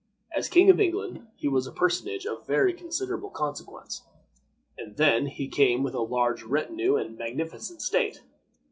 As 0.35 0.47
King 0.49 0.71
of 0.71 0.79
England 0.79 1.27
he 1.35 1.47
was 1.47 1.67
a 1.67 1.71
personage 1.71 2.25
of 2.25 2.47
very 2.47 2.73
considerable 2.73 3.29
consequence, 3.29 4.01
and 4.75 4.97
then 4.97 5.27
he 5.27 5.47
came 5.47 5.83
with 5.83 5.93
a 5.93 6.01
large 6.01 6.41
retinue 6.41 6.95
and 6.95 7.11
in 7.11 7.17
magnificent 7.17 7.83
state. 7.83 8.19